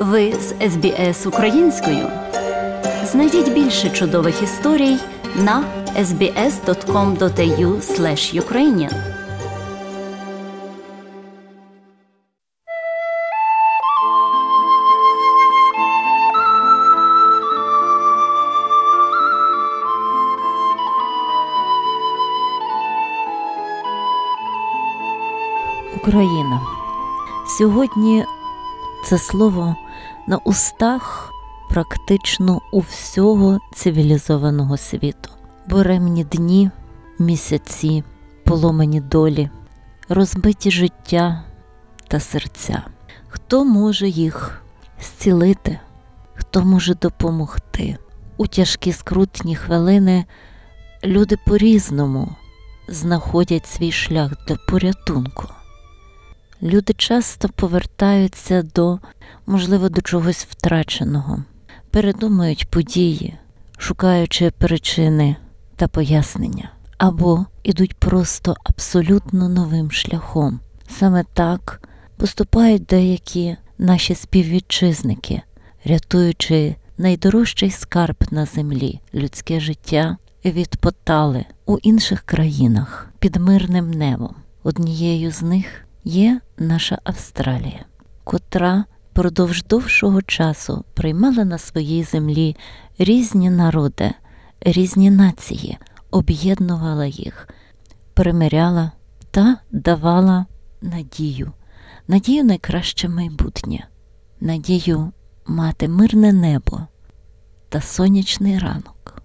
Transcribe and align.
Ви 0.00 0.32
з 0.32 0.48
СБС 0.70 1.26
українською. 1.26 2.08
Знайдіть 3.04 3.52
більше 3.52 3.90
чудових 3.90 4.42
історій 4.42 4.96
на 5.36 5.64
sbs.com.au 5.98 7.80
ukrainian 8.40 8.94
Україна. 25.96 26.60
Сьогодні 27.58 28.24
це 29.04 29.18
слово 29.18 29.76
на 30.30 30.36
устах 30.36 31.32
практично 31.68 32.60
у 32.72 32.80
всього 32.80 33.58
цивілізованого 33.74 34.76
світу. 34.76 35.30
Буремні 35.68 36.24
дні, 36.24 36.70
місяці, 37.18 38.04
поломані 38.44 39.00
долі, 39.00 39.50
розбиті 40.08 40.70
життя 40.70 41.42
та 42.08 42.20
серця. 42.20 42.82
Хто 43.28 43.64
може 43.64 44.08
їх 44.08 44.62
зцілити? 45.00 45.80
Хто 46.34 46.64
може 46.64 46.94
допомогти? 46.94 47.98
У 48.36 48.46
тяжкі 48.46 48.92
скрутні 48.92 49.56
хвилини 49.56 50.24
люди 51.04 51.36
по-різному 51.46 52.28
знаходять 52.88 53.66
свій 53.66 53.92
шлях 53.92 54.32
для 54.48 54.56
порятунку. 54.68 55.48
Люди 56.62 56.92
часто 56.92 57.48
повертаються 57.48 58.62
до, 58.62 58.98
можливо, 59.46 59.88
до 59.88 60.00
чогось 60.00 60.46
втраченого, 60.50 61.44
передумують 61.90 62.68
події, 62.68 63.34
шукаючи 63.78 64.50
причини 64.50 65.36
та 65.76 65.88
пояснення, 65.88 66.70
або 66.98 67.46
ідуть 67.62 67.94
просто 67.94 68.56
абсолютно 68.64 69.48
новим 69.48 69.90
шляхом. 69.90 70.60
Саме 70.88 71.24
так 71.34 71.88
поступають 72.16 72.84
деякі 72.84 73.56
наші 73.78 74.14
співвітчизники, 74.14 75.42
рятуючи 75.84 76.76
найдорожчий 76.98 77.70
скарб 77.70 78.16
на 78.30 78.46
землі, 78.46 79.00
людське 79.14 79.60
життя 79.60 80.16
від 80.44 80.76
потали 80.76 81.44
у 81.66 81.78
інших 81.78 82.20
країнах 82.20 83.10
під 83.18 83.36
мирним 83.36 83.90
небом. 83.90 84.34
Однією 84.62 85.30
з 85.30 85.42
них 85.42 85.66
є 86.04 86.40
наша 86.58 86.98
Австралія, 87.04 87.84
котра 88.24 88.84
продовж 89.12 89.64
довшого 89.64 90.22
часу 90.22 90.84
приймала 90.94 91.44
на 91.44 91.58
своїй 91.58 92.02
землі 92.04 92.56
різні 92.98 93.50
народи, 93.50 94.10
різні 94.60 95.10
нації, 95.10 95.78
об'єднувала 96.10 97.06
їх, 97.06 97.48
примиряла 98.14 98.92
та 99.30 99.56
давала 99.70 100.46
надію, 100.82 101.52
надію 102.08 102.44
на 102.44 102.58
краще 102.58 103.08
майбутнє, 103.08 103.86
надію 104.40 105.12
мати 105.46 105.88
мирне 105.88 106.32
небо 106.32 106.80
та 107.68 107.80
сонячний 107.80 108.58
ранок. 108.58 109.22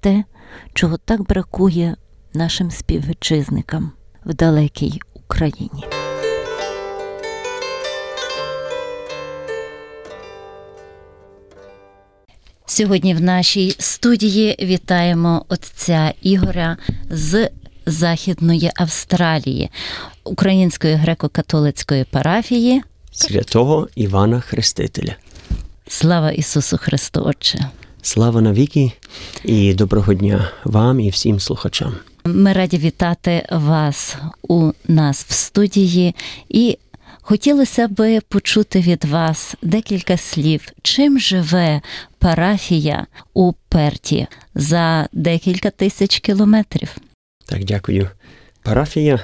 Те, 0.00 0.24
чого 0.72 0.96
так 0.96 1.22
бракує 1.22 1.96
нашим 2.34 2.70
співвітчизникам 2.70 3.92
в 4.24 4.34
далекій 4.34 5.00
Україні. 5.28 5.84
Сьогодні 12.66 13.14
в 13.14 13.20
нашій 13.20 13.76
студії 13.78 14.56
вітаємо 14.60 15.44
отця 15.48 16.12
Ігоря 16.22 16.76
з 17.10 17.48
Західної 17.86 18.70
Австралії, 18.74 19.70
Української 20.24 20.94
греко-католицької 20.94 22.04
парафії 22.04 22.82
святого 23.12 23.88
Івана 23.94 24.40
Хрестителя. 24.40 25.16
Слава 25.88 26.30
Ісусу 26.30 26.78
Христу, 26.78 27.22
Отче! 27.24 27.58
Слава 28.02 28.40
навіки 28.40 28.92
і 29.44 29.74
доброго 29.74 30.14
дня 30.14 30.50
вам 30.64 31.00
і 31.00 31.10
всім 31.10 31.40
слухачам. 31.40 31.94
Ми 32.24 32.52
раді 32.52 32.78
вітати 32.78 33.46
вас 33.50 34.16
у 34.42 34.72
нас 34.88 35.24
в 35.28 35.32
студії 35.32 36.14
і 36.48 36.78
хотілося 37.20 37.88
би 37.88 38.20
почути 38.28 38.80
від 38.80 39.04
вас 39.04 39.54
декілька 39.62 40.16
слів, 40.16 40.68
чим 40.82 41.18
живе 41.18 41.80
парафія 42.18 43.06
у 43.34 43.52
Перті 43.68 44.26
за 44.54 45.08
декілька 45.12 45.70
тисяч 45.70 46.18
кілометрів. 46.18 46.96
Так, 47.46 47.64
дякую. 47.64 48.08
Парафія 48.62 49.20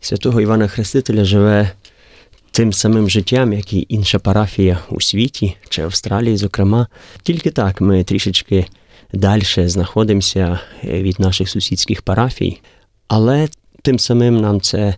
святого 0.00 0.40
Івана 0.40 0.68
Хрестителя 0.68 1.24
живе 1.24 1.70
тим 2.50 2.72
самим 2.72 3.10
життям, 3.10 3.52
як 3.52 3.72
і 3.72 3.86
інша 3.88 4.18
парафія 4.18 4.78
у 4.90 5.00
світі 5.00 5.56
чи 5.68 5.82
Австралії, 5.82 6.36
зокрема. 6.36 6.86
Тільки 7.22 7.50
так 7.50 7.80
ми 7.80 8.04
трішечки 8.04 8.66
далі 9.16 9.42
знаходимося 9.68 10.58
від 10.84 11.20
наших 11.20 11.48
сусідських 11.48 12.02
парафій, 12.02 12.60
але 13.08 13.48
тим 13.82 13.98
самим 13.98 14.40
нам 14.40 14.60
це 14.60 14.94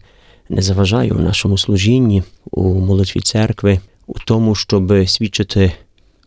не 0.49 0.63
заважає 0.63 1.13
у 1.13 1.19
нашому 1.19 1.59
служінні, 1.59 2.23
у 2.51 2.75
молитві 2.75 3.21
церкви, 3.21 3.81
у 4.07 4.15
тому, 4.27 4.55
щоб 4.55 5.09
свідчити 5.09 5.73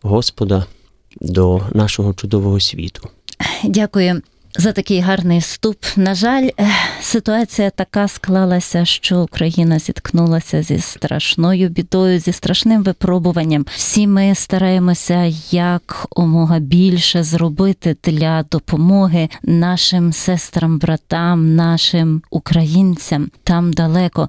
Господа 0.02 0.66
до 1.20 1.60
нашого 1.74 2.14
чудового 2.14 2.60
світу. 2.60 3.08
Дякую 3.64 4.22
за 4.58 4.72
такий 4.72 5.00
гарний 5.00 5.38
вступ. 5.38 5.76
На 5.96 6.14
жаль, 6.14 6.48
ситуація 7.00 7.70
така 7.70 8.08
склалася, 8.08 8.84
що 8.84 9.20
Україна 9.20 9.78
зіткнулася 9.78 10.62
зі 10.62 10.78
страшною 10.78 11.68
бідою, 11.68 12.18
зі 12.18 12.32
страшним 12.32 12.82
випробуванням. 12.82 13.66
Всі 13.74 14.06
ми 14.06 14.34
стараємося 14.34 15.32
як 15.50 16.06
омога 16.10 16.58
більше 16.58 17.22
зробити 17.22 17.96
для 18.04 18.42
допомоги 18.42 19.28
нашим 19.42 20.12
сестрам, 20.12 20.78
братам, 20.78 21.54
нашим 21.56 22.22
українцям 22.30 23.30
там 23.44 23.72
далеко. 23.72 24.28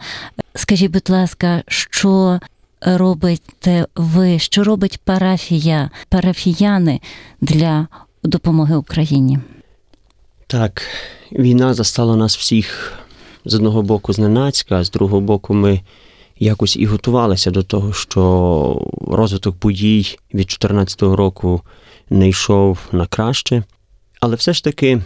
Скажіть, 0.56 0.92
будь 0.92 1.10
ласка, 1.10 1.64
що 1.68 2.40
робите 2.82 3.86
ви? 3.96 4.40
Що 4.40 4.64
робить 4.64 5.00
парафія, 5.04 5.90
парафіяни 6.10 7.02
для 7.42 7.88
допомоги 8.24 8.76
Україні? 8.76 9.40
Так, 10.54 10.82
війна 11.32 11.74
застала 11.74 12.16
нас 12.16 12.38
всіх 12.38 12.94
з 13.46 13.54
одного 13.54 13.82
боку 13.82 14.14
зненацька, 14.14 14.76
а 14.76 14.84
з 14.84 14.92
другого 14.92 15.22
боку, 15.22 15.54
ми 15.54 15.82
якось 16.40 16.76
і 16.78 16.86
готувалися 16.86 17.52
до 17.52 17.64
того, 17.64 17.94
що 17.94 18.88
розвиток 19.08 19.56
подій 19.56 20.00
від 20.34 20.48
2014 20.48 21.02
року 21.02 21.62
не 22.10 22.30
йшов 22.30 22.80
на 22.92 23.08
краще. 23.08 23.64
Але 24.20 24.36
все 24.36 24.54
ж 24.54 24.64
таки, 24.64 25.02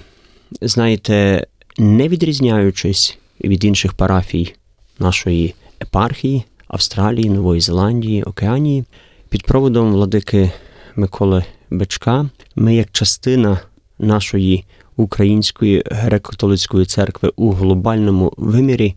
знаєте, 0.61 1.47
не 1.77 2.07
відрізняючись 2.07 3.17
від 3.43 3.63
інших 3.63 3.93
парафій 3.93 4.55
нашої 4.99 5.55
епархії, 5.81 6.43
Австралії, 6.67 7.29
Нової 7.29 7.61
Зеландії, 7.61 8.23
Океанії, 8.23 8.85
під 9.29 9.43
проводом 9.43 9.91
владики 9.91 10.51
Миколи 10.95 11.43
Бечка, 11.69 12.29
ми 12.55 12.75
як 12.75 12.91
частина 12.91 13.59
нашої 13.99 14.65
Української 14.97 15.83
греко-католицької 15.85 16.85
церкви 16.85 17.31
у 17.35 17.51
глобальному 17.51 18.33
вимірі 18.37 18.95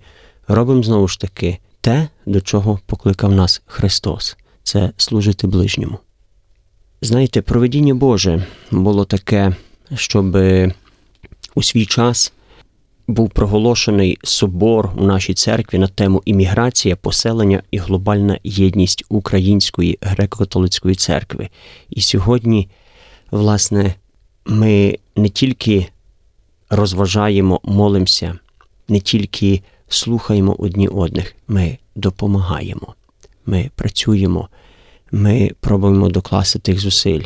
робимо 0.48 0.82
знову 0.82 1.08
ж 1.08 1.20
таки 1.20 1.58
те, 1.80 2.08
до 2.26 2.40
чого 2.40 2.78
покликав 2.86 3.32
нас 3.32 3.62
Христос 3.66 4.36
це 4.62 4.92
служити 4.96 5.46
ближньому. 5.46 5.98
Знаєте, 7.02 7.42
проведіння 7.42 7.94
Боже 7.94 8.46
було 8.70 9.04
таке, 9.04 9.56
щоб 9.94 10.36
у 11.54 11.62
свій 11.62 11.86
час 11.86 12.32
був 13.10 13.30
проголошений 13.30 14.18
собор 14.22 14.90
у 14.96 15.04
нашій 15.04 15.34
церкві 15.34 15.78
на 15.78 15.88
тему 15.88 16.22
імміграція, 16.24 16.96
поселення 16.96 17.62
і 17.70 17.78
глобальна 17.78 18.38
єдність 18.44 19.04
Української 19.08 19.98
греко-католицької 20.00 20.94
церкви. 20.94 21.48
І 21.90 22.00
сьогодні, 22.00 22.68
власне, 23.30 23.94
ми 24.46 24.98
не 25.16 25.28
тільки 25.28 25.86
розважаємо, 26.70 27.60
молимося, 27.64 28.38
не 28.88 29.00
тільки 29.00 29.62
слухаємо 29.88 30.56
одні 30.58 30.88
одних, 30.88 31.36
ми 31.48 31.78
допомагаємо, 31.94 32.94
ми 33.46 33.70
працюємо, 33.74 34.48
ми 35.12 35.50
пробуємо 35.60 36.08
докласти 36.08 36.58
тих 36.58 36.80
зусиль. 36.80 37.22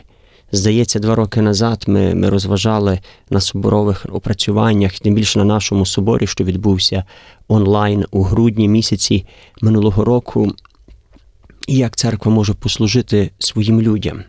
Здається, 0.52 0.98
два 0.98 1.14
роки 1.14 1.40
назад 1.42 1.84
ми 1.86 2.14
ми 2.14 2.28
розважали 2.30 3.00
на 3.30 3.40
соборових 3.40 4.06
опрацюваннях, 4.12 4.98
тим 4.98 5.14
більше 5.14 5.38
на 5.38 5.44
нашому 5.44 5.86
соборі, 5.86 6.26
що 6.26 6.44
відбувся 6.44 7.04
онлайн 7.48 8.04
у 8.10 8.22
грудні 8.22 8.68
місяці 8.68 9.26
минулого 9.60 10.04
року. 10.04 10.52
і 11.66 11.76
як 11.76 11.96
церква 11.96 12.32
може 12.32 12.54
послужити 12.54 13.30
своїм 13.38 13.80
людям. 13.80 14.24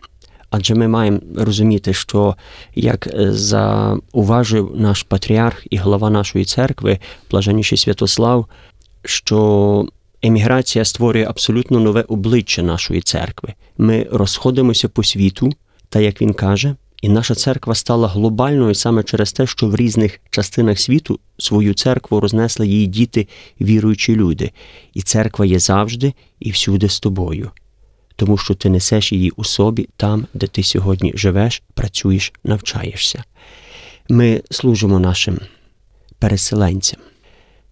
Адже 0.50 0.74
ми 0.74 0.88
маємо 0.88 1.20
розуміти, 1.36 1.94
що 1.94 2.36
як 2.74 3.06
е, 3.06 3.32
зауважив 3.32 4.72
наш 4.74 5.02
патріарх 5.02 5.66
і 5.70 5.76
голова 5.76 6.10
нашої 6.10 6.44
церкви, 6.44 6.98
блаженніший 7.30 7.78
Святослав, 7.78 8.46
що 9.04 9.88
еміграція 10.22 10.84
створює 10.84 11.24
абсолютно 11.24 11.80
нове 11.80 12.04
обличчя 12.08 12.62
нашої 12.62 13.00
церкви. 13.00 13.54
Ми 13.78 14.06
розходимося 14.12 14.88
по 14.88 15.04
світу, 15.04 15.52
та 15.88 16.00
як 16.00 16.22
він 16.22 16.34
каже, 16.34 16.74
і 17.02 17.08
наша 17.08 17.34
церква 17.34 17.74
стала 17.74 18.08
глобальною 18.08 18.74
саме 18.74 19.02
через 19.02 19.32
те, 19.32 19.46
що 19.46 19.66
в 19.68 19.76
різних 19.76 20.20
частинах 20.30 20.80
світу 20.80 21.18
свою 21.38 21.74
церкву 21.74 22.20
рознесли 22.20 22.66
її 22.66 22.86
діти, 22.86 23.28
віруючі 23.60 24.16
люди, 24.16 24.50
і 24.94 25.02
церква 25.02 25.46
є 25.46 25.58
завжди 25.58 26.14
і 26.40 26.50
всюди 26.50 26.88
з 26.88 27.00
тобою 27.00 27.50
тому 28.16 28.36
що 28.36 28.54
ти 28.54 28.68
несеш 28.70 29.12
її 29.12 29.30
у 29.30 29.44
собі 29.44 29.88
там, 29.96 30.26
де 30.34 30.46
ти 30.46 30.62
сьогодні 30.62 31.12
живеш, 31.14 31.62
працюєш, 31.74 32.32
навчаєшся. 32.44 33.24
Ми 34.08 34.42
служимо 34.50 34.98
нашим 34.98 35.38
переселенцям. 36.18 37.00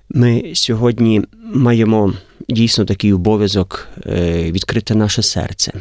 Ми 0.09 0.53
сьогодні 0.55 1.23
маємо 1.55 2.15
дійсно 2.49 2.85
такий 2.85 3.13
обов'язок 3.13 3.89
е, 4.07 4.53
відкрити 4.53 4.95
наше 4.95 5.23
серце, 5.23 5.73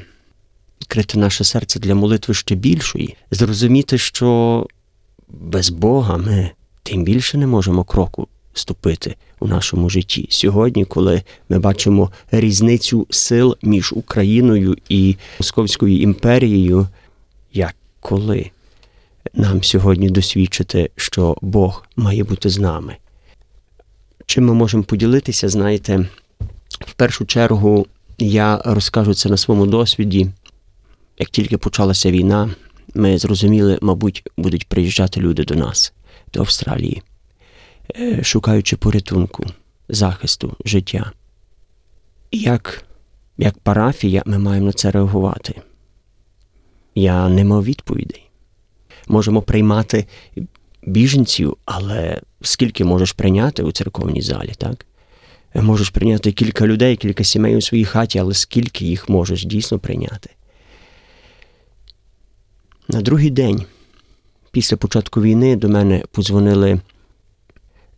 відкрити 0.81 1.19
наше 1.19 1.43
серце 1.43 1.79
для 1.79 1.95
молитви 1.95 2.33
ще 2.33 2.55
більшої, 2.55 3.15
зрозуміти, 3.31 3.97
що 3.97 4.67
без 5.29 5.69
Бога 5.69 6.17
ми 6.17 6.51
тим 6.83 7.03
більше 7.03 7.37
не 7.37 7.47
можемо 7.47 7.83
кроку 7.83 8.27
ступити 8.53 9.15
у 9.39 9.47
нашому 9.47 9.89
житті. 9.89 10.27
Сьогодні, 10.29 10.85
коли 10.85 11.21
ми 11.49 11.59
бачимо 11.59 12.11
різницю 12.31 13.07
сил 13.09 13.57
між 13.61 13.93
Україною 13.93 14.77
і 14.89 15.15
Московською 15.39 16.01
імперією, 16.01 16.87
як 17.53 17.75
коли 17.99 18.51
нам 19.33 19.63
сьогодні 19.63 20.09
досвідчити, 20.09 20.89
що 20.95 21.37
Бог 21.41 21.85
має 21.95 22.23
бути 22.23 22.49
з 22.49 22.59
нами. 22.59 22.95
Чим 24.25 24.45
ми 24.45 24.53
можемо 24.53 24.83
поділитися, 24.83 25.49
знаєте, 25.49 26.07
в 26.79 26.93
першу 26.93 27.25
чергу 27.25 27.87
я 28.17 28.61
розкажу 28.65 29.13
це 29.13 29.29
на 29.29 29.37
своєму 29.37 29.65
досвіді. 29.65 30.27
Як 31.19 31.29
тільки 31.29 31.57
почалася 31.57 32.11
війна, 32.11 32.49
ми 32.95 33.17
зрозуміли, 33.17 33.79
мабуть, 33.81 34.23
будуть 34.37 34.67
приїжджати 34.67 35.19
люди 35.19 35.43
до 35.43 35.55
нас, 35.55 35.93
до 36.33 36.39
Австралії. 36.39 37.01
Шукаючи 38.21 38.77
порятунку, 38.77 39.45
захисту, 39.89 40.55
життя. 40.65 41.11
Як, 42.31 42.85
як 43.37 43.57
парафія 43.57 44.23
ми 44.25 44.39
маємо 44.39 44.65
на 44.65 44.73
це 44.73 44.91
реагувати? 44.91 45.61
Я 46.95 47.29
не 47.29 47.43
мав 47.43 47.63
відповідей. 47.63 48.29
Можемо 49.07 49.41
приймати 49.41 50.05
біженців, 50.83 51.57
але 51.65 52.21
скільки 52.41 52.85
можеш 52.85 53.11
прийняти 53.11 53.63
у 53.63 53.71
церковній 53.71 54.21
залі, 54.21 54.53
так? 54.57 54.85
Можеш 55.55 55.89
прийняти 55.89 56.31
кілька 56.31 56.67
людей, 56.67 56.95
кілька 56.95 57.23
сімей 57.23 57.57
у 57.57 57.61
своїй 57.61 57.85
хаті, 57.85 58.19
але 58.19 58.33
скільки 58.33 58.85
їх 58.85 59.09
можеш 59.09 59.45
дійсно 59.45 59.79
прийняти? 59.79 60.29
На 62.87 63.01
другий 63.01 63.29
день, 63.29 63.65
після 64.51 64.77
початку 64.77 65.21
війни, 65.21 65.55
до 65.55 65.69
мене 65.69 66.03
подзвонили 66.11 66.79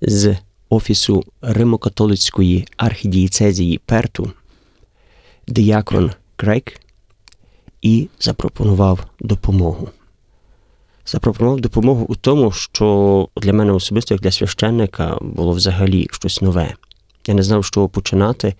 з 0.02 0.38
офісу 0.70 1.24
Римокатолицької 1.42 2.68
архідієцезії 2.78 3.78
Перту 3.86 4.32
диякон 5.48 6.12
Крейк 6.36 6.80
і 7.82 8.10
запропонував 8.20 9.06
допомогу. 9.20 9.90
Запропонував 11.06 11.62
допомогу 11.62 12.06
у 12.10 12.16
тому, 12.16 12.52
що 12.52 13.30
для 13.38 13.54
мене 13.54 13.72
особисто, 13.72 14.14
як 14.14 14.22
для 14.22 14.32
священника, 14.32 15.18
було 15.22 15.52
взагалі 15.52 16.08
щось 16.12 16.42
нове. 16.42 16.74
Я 17.28 17.34
не 17.34 17.44
знав, 17.44 17.66
з 17.66 17.70
чого 17.70 17.90
починати, 17.90 18.56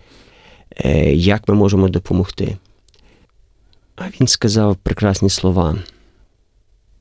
е, 0.76 1.14
як 1.14 1.48
ми 1.48 1.54
можемо 1.54 1.88
допомогти. 1.88 2.56
А 3.96 4.04
він 4.08 4.28
сказав 4.28 4.76
прекрасні 4.76 5.30
слова. 5.30 5.76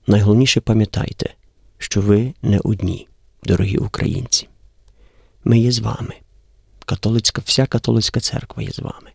Найголовніше 0.08 0.62
пам'ятайте, 0.62 1.34
що 1.78 2.02
ви 2.02 2.34
не 2.42 2.60
одні 2.64 3.08
дорогі 3.46 3.78
українці. 3.78 4.48
Ми 5.44 5.60
є 5.60 5.72
з 5.72 5.80
вами. 5.80 6.16
Католицька, 6.86 7.42
Вся 7.46 7.66
католицька 7.66 8.20
церква 8.20 8.64
є 8.64 8.72
з 8.72 8.80
вами. 8.80 9.10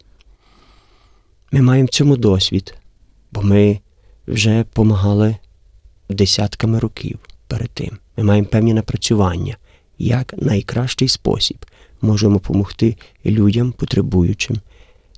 Ми 1.53 1.63
маємо 1.63 1.87
в 1.87 1.91
цьому 1.91 2.17
досвід, 2.17 2.75
бо 3.33 3.43
ми 3.43 3.81
вже 4.27 4.65
помагали 4.73 5.37
десятками 6.09 6.79
років 6.79 7.19
перед 7.47 7.71
тим. 7.71 7.99
Ми 8.17 8.25
маємо 8.25 8.49
певні 8.49 8.75
напрацювання, 8.75 9.57
як 9.99 10.35
найкращий 10.37 11.09
спосіб 11.09 11.67
можемо 12.03 12.35
допомогти 12.35 12.97
людям, 13.27 13.73
потребуючим, 13.73 14.57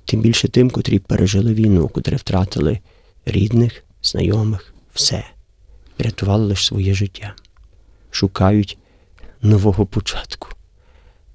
тим 0.05 0.21
більше 0.21 0.47
тим, 0.47 0.69
котрі 0.69 0.99
пережили 0.99 1.53
війну, 1.53 1.87
котрі 1.87 2.15
втратили 2.15 2.79
рідних, 3.25 3.83
знайомих, 4.03 4.73
все, 4.93 5.23
врятували 5.99 6.45
лише 6.45 6.65
своє 6.65 6.93
життя, 6.93 7.35
шукають 8.11 8.77
нового 9.43 9.85
початку 9.85 10.49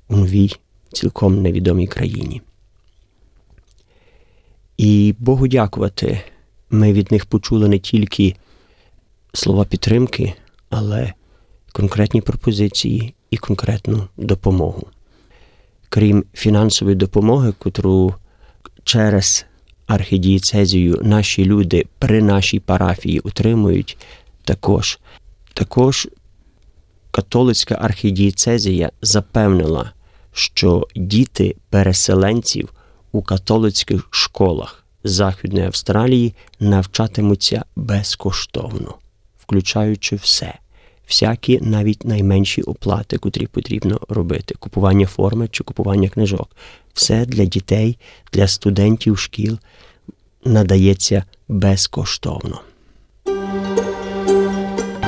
у 0.09 0.17
новій, 0.17 0.57
цілком 0.93 1.43
невідомій 1.43 1.87
країні. 1.87 2.43
І 4.77 5.15
Богу 5.19 5.49
дякувати, 5.49 6.21
ми 6.71 6.93
від 6.93 7.13
них 7.13 7.27
почули 7.27 7.69
не 7.69 7.79
тільки 7.79 8.37
слова 9.33 9.65
підтримки, 9.65 10.35
але 10.71 11.13
конкретні 11.73 12.21
пропозиції 12.21 13.15
і 13.31 13.37
конкретну 13.37 14.09
допомогу. 14.17 14.87
Крім 15.89 16.25
фінансової 16.35 16.97
допомоги, 16.97 17.53
котру 17.59 18.15
через 18.85 19.47
архідієцезію 19.87 21.01
наші 21.03 21.45
люди 21.45 21.87
при 21.99 22.23
нашій 22.23 22.61
парафії 22.61 23.21
отримують, 23.21 23.99
також, 24.45 24.99
також 25.55 26.09
католицька 27.19 27.79
архідієцезія 27.81 28.91
запевнила, 29.03 29.93
що 30.33 30.87
діти 30.97 31.57
переселенців 31.71 32.69
у 33.13 33.23
католицьких 33.23 34.09
школах 34.11 34.85
Західної 35.05 35.67
Австралії 35.67 36.35
навчатимуться 36.61 37.65
безкоштовно, 37.77 38.95
включаючи 39.39 40.17
все, 40.17 40.55
всякі 41.09 41.61
навіть 41.61 42.05
найменші 42.05 42.63
оплати, 42.63 43.19
котрі 43.19 43.47
потрібно 43.47 44.01
робити: 44.09 44.55
купування 44.59 45.07
форми 45.07 45.49
чи 45.49 45.65
купування 45.65 46.09
книжок. 46.09 46.57
Все 46.95 47.27
для 47.27 47.45
дітей, 47.45 47.99
для 48.33 48.49
студентів 48.49 49.19
шкіл 49.19 49.59
надається 50.45 51.25
безкоштовно. 51.49 52.61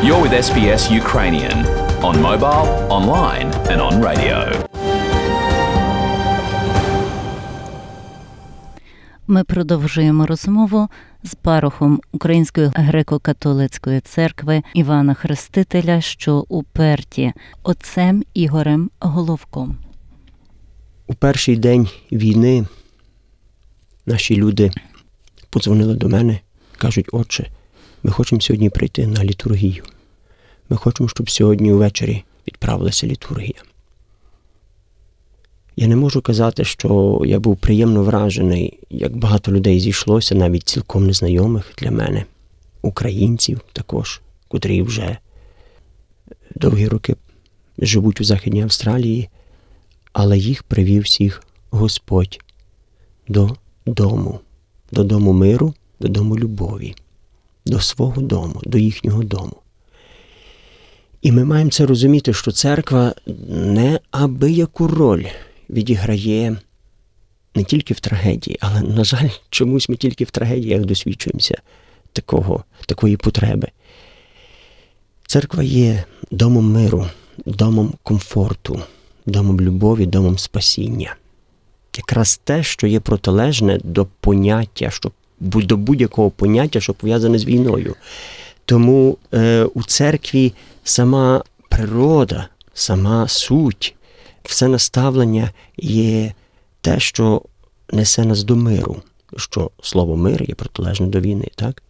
You're 0.02 0.22
with 0.22 0.32
SBS 0.32 0.82
Ukrainian 1.02 1.89
on 2.02 2.16
mobile, 2.22 2.66
online, 2.88 3.48
and 3.70 3.80
on 3.80 4.02
radio. 4.02 4.66
Ми 9.26 9.44
продовжуємо 9.44 10.26
розмову 10.26 10.88
з 11.22 11.34
парохом 11.34 12.00
Української 12.12 12.66
греко-католицької 12.68 14.00
церкви 14.00 14.62
Івана 14.74 15.14
Хрестителя, 15.14 16.00
що 16.00 16.44
у 16.48 16.62
Перті, 16.62 17.32
отцем 17.62 18.22
Ігорем 18.34 18.90
Головком. 19.00 19.76
У 21.06 21.14
перший 21.14 21.56
день 21.56 21.88
війни 22.12 22.66
наші 24.06 24.36
люди 24.36 24.70
подзвонили 25.50 25.94
до 25.94 26.08
мене, 26.08 26.40
кажуть, 26.78 27.08
отче, 27.12 27.46
ми 28.02 28.10
хочемо 28.10 28.40
сьогодні 28.40 28.70
прийти 28.70 29.06
на 29.06 29.24
літургію. 29.24 29.84
Ми 30.70 30.76
хочемо, 30.76 31.08
щоб 31.08 31.30
сьогодні 31.30 31.72
ввечері 31.72 32.24
відправилася 32.48 33.06
літургія. 33.06 33.62
Я 35.76 35.86
не 35.86 35.96
можу 35.96 36.22
казати, 36.22 36.64
що 36.64 37.22
я 37.26 37.38
був 37.40 37.56
приємно 37.56 38.02
вражений, 38.02 38.78
як 38.90 39.16
багато 39.16 39.52
людей 39.52 39.80
зійшлося, 39.80 40.34
навіть 40.34 40.68
цілком 40.68 41.06
незнайомих 41.06 41.72
для 41.78 41.90
мене, 41.90 42.24
українців 42.82 43.60
також, 43.72 44.20
котрі 44.48 44.82
вже 44.82 45.18
довгі 46.54 46.88
роки 46.88 47.16
живуть 47.78 48.20
у 48.20 48.24
Західній 48.24 48.62
Австралії, 48.62 49.28
але 50.12 50.38
їх 50.38 50.62
привів 50.62 51.02
всіх 51.02 51.42
Господь 51.70 52.40
до 53.28 53.56
дому, 53.86 54.40
до 54.92 55.20
миру, 55.20 55.74
до 56.00 56.08
дому 56.08 56.38
любові, 56.38 56.94
до 57.66 57.80
свого 57.80 58.22
дому, 58.22 58.60
до 58.64 58.78
їхнього 58.78 59.22
дому. 59.22 59.59
І 61.22 61.32
ми 61.32 61.44
маємо 61.44 61.70
це 61.70 61.86
розуміти, 61.86 62.32
що 62.32 62.52
церква 62.52 63.14
не 63.48 64.00
аби 64.10 64.50
яку 64.50 64.88
роль 64.88 65.24
відіграє 65.70 66.56
не 67.54 67.64
тільки 67.64 67.94
в 67.94 68.00
трагедії, 68.00 68.58
але, 68.60 68.80
на 68.80 69.04
жаль, 69.04 69.28
чомусь 69.50 69.88
ми 69.88 69.96
тільки 69.96 70.24
в 70.24 70.30
трагедіях 70.30 70.84
досвідчуємося 70.84 71.58
такого, 72.12 72.64
такої 72.86 73.16
потреби. 73.16 73.68
Церква 75.26 75.62
є 75.62 76.04
домом 76.30 76.72
миру, 76.72 77.06
домом 77.46 77.94
комфорту, 78.02 78.80
домом 79.26 79.60
любові, 79.60 80.06
домом 80.06 80.38
спасіння. 80.38 81.16
Якраз 81.96 82.40
те, 82.44 82.62
що 82.62 82.86
є 82.86 83.00
протилежне 83.00 83.80
до 83.84 84.06
поняття, 84.20 84.90
що, 84.90 85.12
до 85.40 85.76
будь-якого 85.76 86.30
поняття, 86.30 86.80
що 86.80 86.94
пов'язане 86.94 87.38
з 87.38 87.44
війною. 87.44 87.94
Тому 88.70 89.18
е, 89.34 89.64
у 89.64 89.82
церкві 89.82 90.52
сама 90.84 91.44
природа, 91.68 92.48
сама 92.74 93.28
суть, 93.28 93.94
все 94.42 94.68
наставлення 94.68 95.50
є 95.76 96.32
те, 96.80 97.00
що 97.00 97.42
несе 97.92 98.24
нас 98.24 98.44
до 98.44 98.56
миру, 98.56 99.02
що 99.36 99.70
слово 99.82 100.16
мир 100.16 100.44
є 100.48 100.54
протилежне 100.54 101.06
до 101.06 101.20
війни, 101.20 101.48
так? 101.54 101.82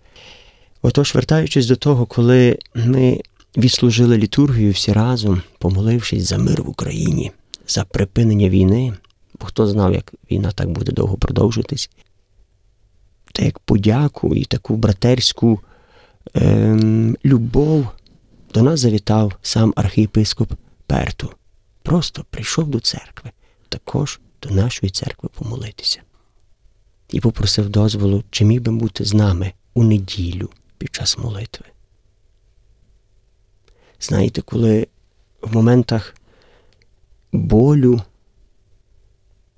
Отож, 0.82 1.14
вертаючись 1.14 1.66
до 1.66 1.76
того, 1.76 2.06
коли 2.06 2.58
ми 2.74 3.20
відслужили 3.56 4.18
літургію 4.18 4.72
всі 4.72 4.92
разом, 4.92 5.42
помолившись 5.58 6.28
за 6.28 6.38
мир 6.38 6.62
в 6.62 6.68
Україні, 6.68 7.32
за 7.68 7.84
припинення 7.84 8.48
війни, 8.48 8.94
бо 9.40 9.46
хто 9.46 9.66
знав, 9.66 9.92
як 9.92 10.12
війна 10.30 10.52
так 10.52 10.70
буде 10.70 10.92
довго 10.92 11.16
продовжитись, 11.16 11.90
та 13.32 13.44
як 13.44 13.58
подяку 13.58 14.34
і 14.34 14.44
таку 14.44 14.76
братерську 14.76 15.60
ем, 16.34 17.16
любов 17.24 17.88
до 18.54 18.62
нас 18.62 18.80
завітав 18.80 19.32
сам 19.42 19.72
архієпископ 19.76 20.52
Перту. 20.86 21.34
Просто 21.82 22.24
прийшов 22.30 22.68
до 22.68 22.80
церкви, 22.80 23.30
також 23.68 24.20
до 24.42 24.50
нашої 24.50 24.90
церкви 24.90 25.28
помолитися. 25.34 26.02
І 27.08 27.20
попросив 27.20 27.68
дозволу, 27.68 28.24
чи 28.30 28.44
міг 28.44 28.60
би 28.62 28.72
бути 28.72 29.04
з 29.04 29.14
нами 29.14 29.52
у 29.74 29.84
неділю 29.84 30.50
під 30.78 30.94
час 30.94 31.18
молитви. 31.18 31.66
Знаєте, 34.00 34.42
коли 34.42 34.86
в 35.42 35.54
моментах 35.54 36.14
болю, 37.32 38.02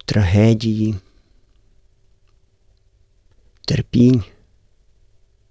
трагедії, 0.04 0.95
терпінь, 3.64 4.25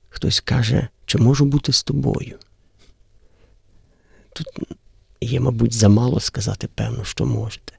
хтось 0.10 0.40
каже, 0.40 0.88
чи 1.12 1.18
можу 1.18 1.46
бути 1.46 1.74
з 1.74 1.84
тобою? 1.84 2.38
Тут 4.34 4.48
є, 5.22 5.40
мабуть, 5.40 5.74
замало 5.74 6.20
сказати, 6.20 6.70
певно, 6.76 7.04
що 7.04 7.26
можете. 7.26 7.74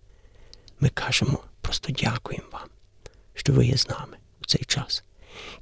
Ми 0.81 0.89
кажемо, 0.89 1.39
просто 1.61 1.93
дякуємо 1.93 2.47
вам, 2.53 2.69
що 3.35 3.53
ви 3.53 3.67
є 3.67 3.77
з 3.77 3.89
нами 3.89 4.17
в 4.41 4.47
цей 4.47 4.65
час. 4.67 5.05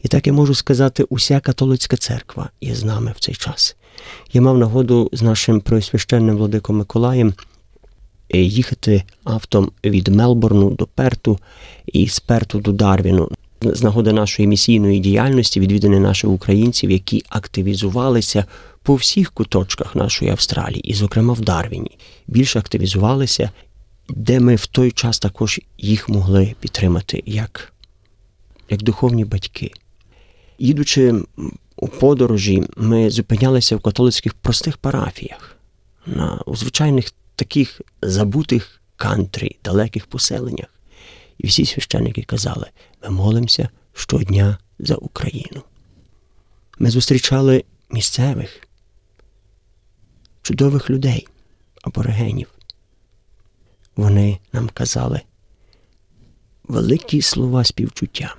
І 0.03 0.09
так 0.09 0.27
я 0.27 0.33
можу 0.33 0.55
сказати, 0.55 1.03
уся 1.03 1.41
католицька 1.41 1.97
церква 1.97 2.51
є 2.61 2.75
з 2.75 2.85
нами 2.85 3.13
в 3.17 3.21
цей 3.21 3.35
час. 3.35 3.77
Я 4.33 4.41
мав 4.41 4.59
нагоду 4.59 5.11
з 5.13 5.23
нашим 5.23 5.61
преосвященним 5.61 6.37
владиком 6.37 6.77
Миколаєм 6.77 7.35
е, 8.35 8.39
їхати 8.39 9.03
автом 9.25 9.73
від 9.85 10.09
Мелбурну 10.09 10.71
до 10.71 10.87
Перту 10.87 11.39
і 11.87 12.09
з 12.09 12.21
Перту 12.21 12.61
до 12.61 12.73
Дарвіну. 12.73 13.31
З 13.63 13.83
нагоди 13.83 14.13
нашої 14.13 14.49
місійної 14.49 15.01
діяльності 15.01 15.61
відвідини 15.61 16.01
наших 16.01 16.31
українців, 16.31 16.91
які 16.91 17.25
активізувалися 17.29 18.45
по 18.83 18.95
всіх 18.95 19.33
куточках 19.33 19.97
нашої 19.97 20.31
Австралії, 20.31 20.91
і, 20.91 20.95
зокрема, 20.95 21.35
в 21.35 21.41
Дарвіні, 21.41 21.99
більше 22.27 22.59
активізувалися, 22.59 23.51
де 24.09 24.41
ми 24.41 24.55
в 24.57 24.67
той 24.67 24.91
час 24.91 25.19
також 25.19 25.61
їх 25.79 26.09
могли 26.09 26.55
підтримати 26.61 27.23
як, 27.27 27.73
як 28.71 28.83
духовні 28.83 29.25
батьки. 29.25 29.73
Їдучи 30.59 31.15
у 31.77 31.89
подорожі, 31.89 32.65
ми 32.77 33.11
зупинялися 33.11 33.77
в 33.77 33.81
католицьких 33.81 34.35
простих 34.35 34.77
парафіях, 34.77 35.57
на, 36.07 36.41
у 36.47 36.57
звичайних 36.57 37.13
таких 37.37 37.81
забутих 38.03 38.81
кантрі, 38.97 39.57
далеких 39.65 40.07
поселеннях. 40.07 40.69
І 41.41 41.47
всі 41.47 41.67
священники 41.67 42.23
казали: 42.23 42.67
ми 43.03 43.11
молимося 43.11 43.69
щодня 43.93 44.59
за 44.79 44.95
Україну. 44.95 45.63
Ми 46.79 46.91
зустрічали 46.91 47.65
місцевих, 47.91 48.69
чудових 50.43 50.91
людей, 50.91 51.27
аборигенів. 51.83 52.49
Вони 53.97 54.39
нам 54.53 54.69
казали 54.69 55.21
великі 56.69 57.23
слова 57.23 57.65
співчуття, 57.65 58.35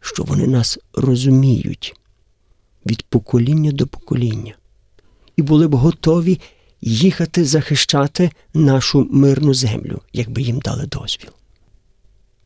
що 0.00 0.22
вони 0.22 0.46
нас 0.46 0.78
розуміють 0.94 1.96
від 2.86 3.02
покоління 3.02 3.72
до 3.72 3.86
покоління 3.86 4.54
і 5.36 5.42
були 5.42 5.68
б 5.68 5.74
готові 5.74 6.40
їхати 6.80 7.44
захищати 7.44 8.30
нашу 8.54 9.08
мирну 9.10 9.54
землю, 9.54 10.02
якби 10.12 10.42
їм 10.42 10.58
дали 10.58 10.86
дозвіл. 10.86 11.30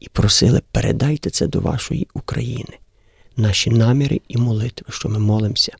І 0.00 0.08
просили, 0.08 0.62
передайте 0.72 1.30
це 1.30 1.46
до 1.46 1.60
вашої 1.60 2.08
України, 2.14 2.78
наші 3.36 3.70
наміри 3.70 4.20
і 4.28 4.38
молитви, 4.38 4.86
що 4.88 5.08
ми 5.08 5.18
молимося 5.18 5.76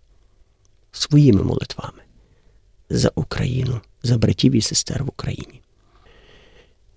своїми 0.93 1.43
молитвами 1.43 2.03
за 2.91 3.13
Україну, 3.15 3.81
за 4.03 4.19
братів 4.19 4.53
і 4.53 4.61
сестер 4.61 5.05
в 5.05 5.09
Україні. 5.09 5.61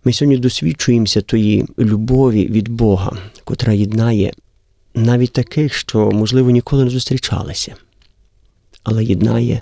Ми 0.04 0.14
сьогодні 0.14 0.38
досвідчуємося 0.38 1.22
тої 1.22 1.66
любові 1.80 2.48
від 2.48 2.70
Бога, 2.70 3.18
котра 3.44 3.74
єднає 3.74 4.34
навіть 4.94 5.34
таких, 5.34 5.74
що, 5.74 6.12
можливо, 6.12 6.52
ніколи 6.52 6.84
не 6.84 6.90
зустрічалися, 6.90 7.76
але 8.84 9.04
єднає, 9.04 9.62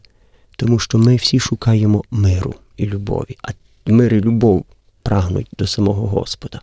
тому 0.55 0.79
що 0.79 0.97
ми 0.97 1.15
всі 1.15 1.39
шукаємо 1.39 2.03
миру 2.11 2.55
і 2.77 2.85
любові, 2.85 3.37
а 3.41 3.51
мир 3.85 4.13
і 4.13 4.21
любов 4.21 4.65
прагнуть 5.03 5.47
до 5.57 5.67
самого 5.67 6.07
Господа. 6.07 6.61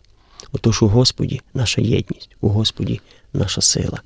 Отож 0.55 0.83
у 0.83 0.87
Господі 0.87 1.41
наша 1.53 1.81
єдність, 1.81 2.29
у 2.41 2.49
Господі 2.49 3.01
наша 3.33 3.61
сила. 3.61 4.01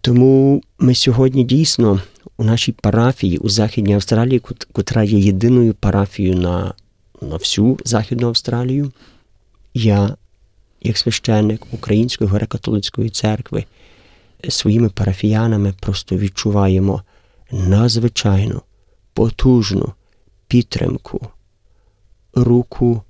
Тому 0.00 0.62
ми 0.78 0.94
сьогодні 0.94 1.44
дійсно 1.44 2.00
у 2.36 2.44
нашій 2.44 2.72
парафії 2.72 3.38
у 3.38 3.48
Західній 3.48 3.94
Австралії, 3.94 4.38
котра 4.72 5.04
є 5.04 5.18
єдиною 5.18 5.74
парафією 5.74 6.36
на, 6.36 6.74
на 7.22 7.36
всю 7.36 7.78
Західну 7.84 8.28
Австралію, 8.28 8.92
я, 9.74 10.16
як 10.82 10.98
священник 10.98 11.62
Української 11.72 12.30
греко-католицької 12.30 13.10
церкви, 13.10 13.64
своїми 14.48 14.88
парафіянами 14.88 15.74
просто 15.80 16.16
відчуваємо 16.16 17.02
надзвичайну, 17.50 18.62
потужну 19.12 19.92
підтримку, 20.48 21.28
руку, 22.34 23.02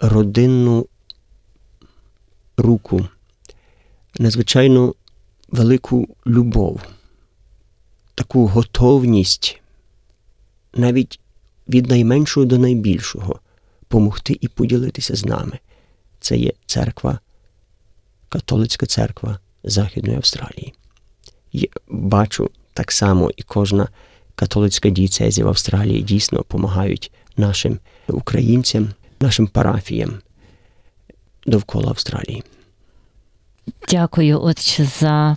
родинну 0.00 0.86
руку, 2.56 3.08
надзвичайно 4.18 4.94
велику 5.48 6.16
любов, 6.26 6.80
таку 8.14 8.46
готовність 8.46 9.60
навіть 10.74 11.20
від 11.68 11.86
найменшого 11.86 12.46
до 12.46 12.58
найбільшого 12.58 13.40
помогти 13.88 14.38
і 14.40 14.48
поділитися 14.48 15.16
з 15.16 15.24
нами. 15.24 15.58
Це 16.20 16.36
є 16.36 16.52
церква, 16.66 17.18
католицька 18.28 18.86
церква 18.86 19.38
Західної 19.64 20.16
Австралії. 20.16 20.74
Я 21.52 21.68
бачу 21.88 22.50
так 22.72 22.92
само 22.92 23.30
і 23.36 23.42
кожна 23.42 23.88
католицька 24.34 24.90
дієцезія 24.90 25.44
в 25.44 25.48
Австралії 25.48 26.02
дійсно 26.02 26.38
допомагають 26.38 27.12
нашим 27.36 27.78
українцям, 28.08 28.88
нашим 29.20 29.46
парафіям 29.46 30.20
довкола 31.46 31.88
Австралії. 31.88 32.42
Дякую, 33.90 34.42
отче, 34.42 34.84
за 34.84 35.36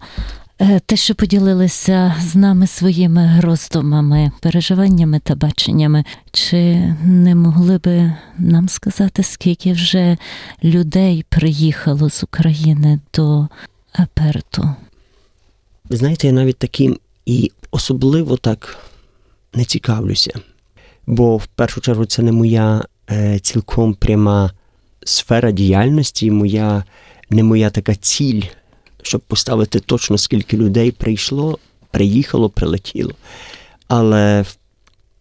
е, 0.59 0.79
те, 0.85 0.95
що 0.95 1.15
поділилися 1.15 2.15
з 2.21 2.35
нами 2.35 2.67
своїми 2.67 3.39
роздумами, 3.39 4.31
переживаннями 4.41 5.19
та 5.19 5.35
баченнями. 5.35 6.03
Чи 6.31 6.75
не 7.03 7.35
могли 7.35 7.77
би 7.77 8.13
нам 8.37 8.69
сказати, 8.69 9.23
скільки 9.23 9.73
вже 9.73 10.17
людей 10.63 11.25
приїхало 11.29 12.09
з 12.09 12.23
України 12.23 12.99
до 13.13 13.47
Аперту? 13.93 14.69
Ви 15.89 15.97
знаєте, 15.97 16.27
я 16.27 16.33
навіть 16.33 16.57
таким 16.57 16.97
і 17.25 17.51
особливо 17.71 18.37
так 18.37 18.77
не 19.53 19.65
цікавлюся, 19.65 20.31
бо 21.07 21.37
в 21.37 21.45
першу 21.45 21.81
чергу 21.81 22.05
це 22.05 22.21
не 22.21 22.31
моя 22.31 22.85
е, 23.11 23.39
цілком 23.39 23.93
пряма 23.93 24.51
сфера 25.07 25.51
діяльності, 25.51 26.31
моя, 26.31 26.83
не 27.29 27.43
моя 27.43 27.69
така 27.69 27.95
ціль, 27.95 28.41
щоб 29.01 29.21
поставити 29.21 29.79
точно 29.79 30.17
скільки 30.17 30.57
людей 30.57 30.91
прийшло, 30.91 31.57
приїхало, 31.91 32.49
прилетіло. 32.49 33.11
Але 33.87 34.45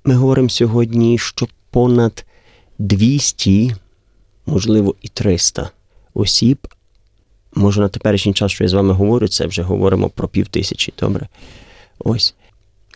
ми 0.04 0.14
говоримо 0.14 0.48
сьогодні, 0.48 1.18
що 1.18 1.48
понад 1.70 2.24
200, 2.78 3.74
можливо, 4.46 4.94
і 5.02 5.08
300 5.08 5.70
осіб. 6.14 6.58
Може, 7.54 7.80
на 7.80 7.88
теперішній 7.88 8.32
час, 8.32 8.52
що 8.52 8.64
я 8.64 8.68
з 8.68 8.72
вами 8.72 8.94
говорю, 8.94 9.28
це 9.28 9.46
вже 9.46 9.62
говоримо 9.62 10.08
про 10.08 10.28
пів 10.28 10.48
тисячі, 10.48 10.92
добре? 10.98 11.28
Ось, 11.98 12.34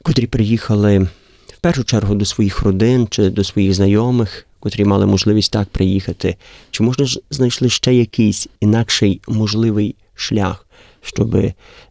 котрі 0.02 0.26
приїхали 0.26 0.98
в 1.46 1.60
першу 1.60 1.84
чергу 1.84 2.14
до 2.14 2.24
своїх 2.24 2.62
родин 2.62 3.08
чи 3.10 3.30
до 3.30 3.44
своїх 3.44 3.74
знайомих, 3.74 4.46
котрі 4.60 4.84
мали 4.84 5.06
можливість 5.06 5.52
так 5.52 5.68
приїхати. 5.68 6.36
Чи 6.70 6.82
можна 6.82 7.04
ж 7.04 7.20
знайшли 7.30 7.68
ще 7.68 7.94
якийсь 7.94 8.48
інакший 8.60 9.20
можливий 9.28 9.94
шлях, 10.14 10.66
щоб 11.02 11.36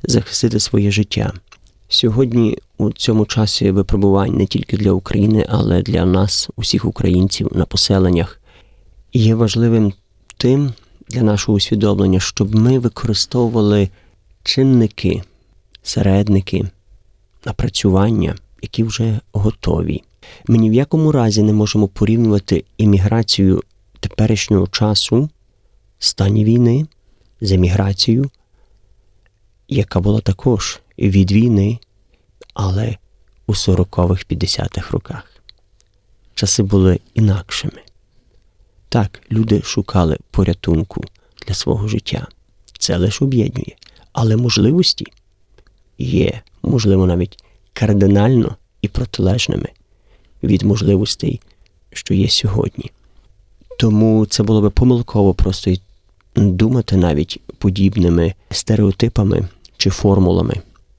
захистити 0.03 0.59
своє 0.59 0.91
життя? 0.91 1.33
Сьогодні 1.89 2.57
у 2.77 2.91
цьому 2.91 3.25
часі 3.25 3.71
випробувань 3.71 4.37
не 4.37 4.45
тільки 4.45 4.77
для 4.77 4.91
України, 4.91 5.45
але 5.49 5.81
для 5.81 6.05
нас, 6.05 6.49
усіх 6.55 6.85
українців 6.85 7.49
на 7.51 7.65
поселеннях, 7.65 8.39
є 9.13 9.35
важливим 9.35 9.93
тим 10.37 10.73
для 11.09 11.21
нашого 11.21 11.55
усвідомлення, 11.55 12.19
щоб 12.19 12.55
ми 12.55 12.79
використовували 12.79 13.89
чинники, 14.43 15.23
середники, 15.83 16.65
напрацювання, 17.45 18.35
які 18.61 18.83
вже 18.83 19.19
готові. 19.31 20.03
Ми 20.47 20.57
ні 20.57 20.69
в 20.69 20.73
якому 20.73 21.11
разі 21.11 21.43
не 21.43 21.53
можемо 21.53 21.87
порівнювати 21.87 22.63
імміграцію 22.77 23.63
теперішнього 23.99 24.67
часу, 24.67 25.29
стані 25.99 26.45
війни, 26.45 26.85
з 27.41 27.51
еміграцією, 27.51 28.29
яка 29.67 29.99
була 29.99 30.21
також 30.21 30.79
від 30.97 31.31
війни, 31.31 31.79
але 32.53 32.97
у 33.47 33.53
40-х, 33.53 34.25
50-х 34.29 34.91
роках. 34.91 35.41
Часи 36.33 36.63
були 36.63 36.99
інакшими. 37.13 37.81
Так, 38.89 39.21
люди 39.31 39.61
шукали 39.61 40.17
порятунку 40.31 41.03
для 41.47 41.53
свого 41.53 41.87
життя. 41.87 42.27
Це 42.79 42.97
лише 42.97 43.25
об'єднує. 43.25 43.75
Але 44.13 44.37
можливості 44.37 45.05
є, 45.97 46.41
можливо, 46.63 47.05
навіть 47.05 47.43
кардинально 47.73 48.55
і 48.81 48.87
протилежними 48.87 49.69
від 50.43 50.61
можливостей, 50.61 51.41
що 51.93 52.13
є 52.13 52.29
сьогодні. 52.29 52.91
Тому 53.79 54.25
це 54.25 54.43
було 54.43 54.61
би 54.61 54.69
помилково 54.69 55.33
просто 55.33 55.73
думати 56.35 56.97
навіть 56.97 57.41
подібними 57.57 58.33
стереотипами 58.51 59.47
чи 59.77 59.89
формулами. 59.89 60.55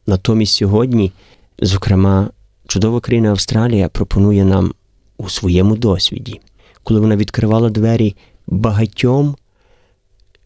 Натомість 0.07 0.55
сьогодні, 0.55 1.13
зокрема, 1.59 2.31
чудова 2.67 3.01
країна 3.01 3.31
Австралія 3.31 3.89
пропонує 3.89 4.45
нам 4.45 4.75
у 5.19 5.29
своєму 5.29 5.77
досвіді, 5.77 6.41
коли 6.85 7.01
вона 7.01 7.17
відкривала 7.17 7.71
двері 7.71 8.17
багатьом 8.47 9.37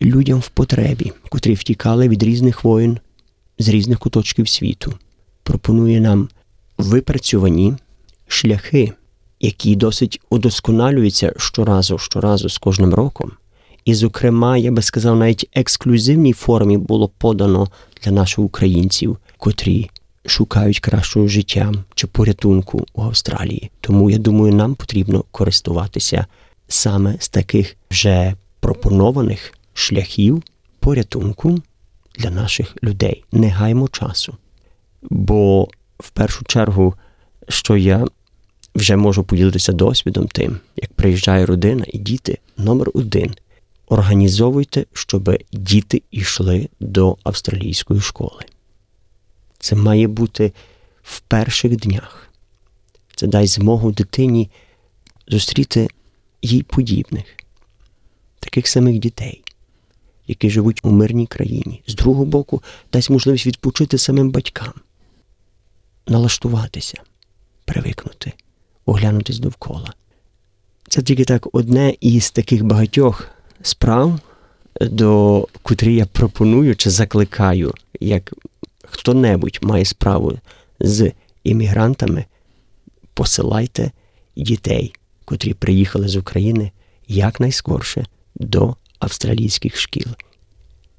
людям 0.03 0.39
в 0.39 0.49
потребі, 0.49 1.13
котрі 1.29 1.55
втікали 1.55 2.09
від 2.09 2.23
різних 2.23 2.65
воїн 2.65 2.99
з 3.59 3.69
різних 3.69 3.99
куточків 3.99 4.49
світу, 4.49 4.93
пропонує 5.43 6.01
нам 6.01 6.29
випрацьовані 6.79 7.75
шляхи, 8.27 8.93
які 9.41 9.77
досить 9.77 10.21
удосконалюються 10.31 11.33
щоразу, 11.37 11.99
щоразу 11.99 12.49
з 12.49 12.59
кожним 12.59 12.95
роком. 12.95 13.33
І, 13.85 13.95
зокрема, 13.95 14.57
я 14.57 14.71
би 14.71 14.83
сказав, 14.83 15.17
навіть 15.17 15.49
ексклюзивній 15.55 16.33
формі 16.33 16.79
було 16.79 17.09
подано 17.09 17.69
для 18.03 18.13
наших 18.13 18.39
українців, 18.39 19.19
котрі 19.39 19.91
шукають 20.27 20.81
кращого 20.81 21.29
життя 21.29 21.73
чи 21.95 22.07
порятунку 22.07 22.87
у 22.95 23.03
Австралії. 23.03 23.71
Тому 23.81 24.11
я 24.11 24.19
думаю, 24.19 24.55
нам 24.55 24.75
потрібно 24.75 25.25
користуватися 25.31 26.27
саме 26.69 27.17
з 27.19 27.29
таких 27.29 27.77
вже 27.91 28.35
пропонованих 28.61 29.53
шляхів 29.75 30.43
порятунку 30.81 31.59
для 32.19 32.31
наших 32.31 32.77
людей. 32.83 33.25
Не 33.33 33.49
гаймо 33.49 33.89
часу. 33.89 34.37
Бо 35.03 35.69
в 35.99 36.11
першу 36.11 36.45
чергу, 36.45 36.95
що 37.49 37.77
я 37.77 38.07
вже 38.75 38.97
можу 38.97 39.25
поділитися 39.25 39.73
досвідом 39.73 40.27
тим, 40.27 40.61
як 40.77 40.93
приїжджає 40.93 41.47
родина 41.47 41.85
і 41.89 41.99
діти, 41.99 42.39
номер 42.57 42.91
один. 42.95 43.35
Організовуйте, 43.89 44.87
щоб 44.93 45.37
діти 45.53 46.03
йшли 46.11 46.69
до 46.81 47.17
австралійської 47.23 48.01
школи. 48.01 48.43
Це 49.59 49.77
має 49.77 50.09
бути 50.09 50.53
в 51.03 51.21
перших 51.21 51.77
днях. 51.77 52.29
Це 53.17 53.27
дасть 53.27 53.55
змогу 53.55 53.93
дитині 53.93 54.51
зустріти 55.29 55.89
їй 56.43 56.63
подібних, 56.63 57.25
таких 58.41 58.69
самих 58.69 58.99
дітей, 58.99 59.43
які 60.27 60.51
живуть 60.51 60.81
у 60.83 60.91
мирній 60.91 61.27
країні. 61.27 61.83
З 61.87 61.95
другого 61.95 62.25
боку, 62.25 62.63
дасть 62.93 63.11
можливість 63.11 63.47
відпочити 63.47 63.99
самим 63.99 64.31
батькам, 64.31 64.73
налаштуватися, 66.07 67.03
привикнути, 67.65 68.33
оглянутись 68.87 69.39
довкола. 69.39 69.93
Це 70.89 71.03
тільки 71.03 71.25
так 71.25 71.49
одне 71.53 71.95
із 72.01 72.31
таких 72.31 72.65
багатьох 72.65 73.29
справ, 73.63 74.21
до 74.81 75.49
котрі 75.63 75.95
я 75.95 76.07
пропоную 76.07 76.77
чи 76.77 76.91
закликаю, 76.91 77.75
як 78.01 78.35
хто-небудь 78.85 79.59
має 79.63 79.85
справу 79.85 80.39
з 80.81 81.13
іммігрантами, 81.45 82.25
посилайте 83.15 83.91
дітей, 84.37 84.95
котрі 85.25 85.55
приїхали 85.55 86.09
з 86.09 86.17
України 86.17 86.71
якнайскорше 87.09 88.07
до 88.35 88.77
австралійських 88.99 89.77
шкіл. 89.77 90.07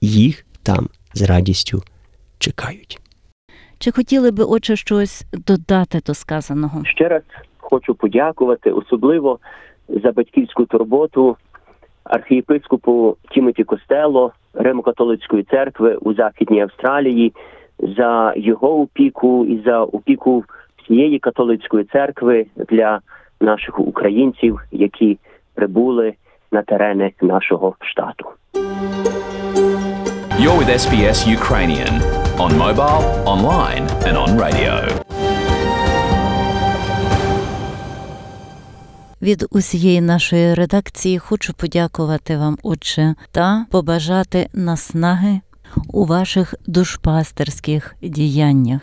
Їх 0.01 0.45
там 0.63 0.89
з 1.13 1.21
радістю 1.21 1.83
чекають. 2.39 2.99
Чи 3.79 3.91
хотіли 3.91 4.31
би, 4.31 4.43
отже, 4.43 4.75
щось 4.75 5.25
додати 5.47 5.99
до 6.05 6.13
сказаного? 6.13 6.85
Ще 6.85 7.07
раз 7.07 7.21
хочу 7.57 7.95
подякувати, 7.95 8.71
особливо 8.71 9.39
за 9.87 10.11
батьківську 10.11 10.65
турботу 10.65 11.37
архієпископу 12.03 13.17
Тімоті 13.31 13.63
Костело 13.63 14.31
Римо-католицької 14.53 15.49
церкви 15.49 15.95
у 16.01 16.13
Західній 16.13 16.61
Австралії, 16.61 17.33
за 17.79 18.33
його 18.37 18.81
опіку 18.81 19.45
і 19.45 19.61
за 19.65 19.83
опіку 19.83 20.43
всієї 20.83 21.19
католицької 21.19 21.83
церкви 21.83 22.45
для 22.69 22.99
наших 23.41 23.79
українців, 23.79 24.59
які 24.71 25.17
прибули 25.53 26.13
на 26.51 26.61
терени 26.61 27.11
нашого 27.21 27.75
штату. 27.81 28.25
You're 30.39 30.57
with 30.59 30.69
SBS 30.69 31.17
Ukrainian 31.37 32.24
on 32.37 32.57
mobile, 32.57 33.03
online, 33.25 33.87
and 34.07 34.17
on 34.17 34.37
radio. 34.37 35.01
Від 39.21 39.45
усієї 39.49 40.01
нашої 40.01 40.53
редакції 40.53 41.19
хочу 41.19 41.53
подякувати 41.53 42.37
вам, 42.37 42.57
отче, 42.63 43.15
та 43.31 43.65
побажати 43.71 44.49
наснаги 44.53 45.41
у 45.87 46.05
ваших 46.05 46.53
душпастерських 46.67 47.95
діяннях. 48.01 48.81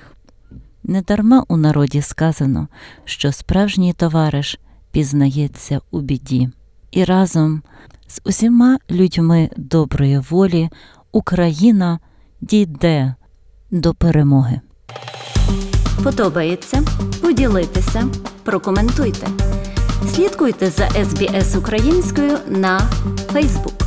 Недарма 0.84 1.44
у 1.48 1.56
народі 1.56 2.02
сказано, 2.02 2.68
що 3.04 3.32
справжній 3.32 3.92
товариш 3.92 4.58
пізнається 4.90 5.80
у 5.90 6.00
біді, 6.00 6.48
і 6.90 7.04
разом 7.04 7.62
з 8.06 8.20
усіма 8.24 8.78
людьми 8.90 9.50
доброї 9.56 10.18
волі 10.18 10.70
Україна 11.12 11.98
дійде 12.40 13.14
до 13.72 13.94
перемоги. 13.94 14.60
Подобається? 16.04 16.82
Поділитися, 17.22 18.04
прокоментуйте. 18.44 19.26
Слідкуйте 20.14 20.70
за 20.70 20.84
SBS 20.84 21.58
українською 21.58 22.38
на 22.48 22.80
Facebook. 23.34 23.81